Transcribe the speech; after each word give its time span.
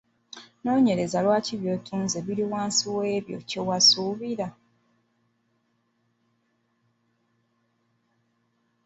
Noonyereza 0.61 1.17
lwaki 1.25 1.53
by’otunze 1.61 2.17
biri 2.25 2.43
wansi 2.51 2.85
w’ebyo 2.95 3.37
kye 3.49 3.61
wasuubira. 3.67 4.47